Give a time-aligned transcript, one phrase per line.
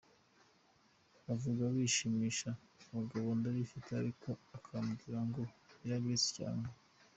[1.25, 2.49] bavuga bishimisha
[2.89, 5.41] abagabo ndabifite ariko akambwira ngo
[5.81, 6.69] yarabiretse bwacya.